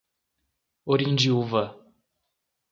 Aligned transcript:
Orindiúva 0.95 1.63